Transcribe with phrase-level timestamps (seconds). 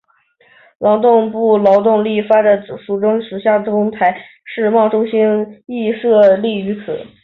[0.79, 7.05] 劳动部劳动力发展署中彰投分署与台中世贸中心亦设立于此。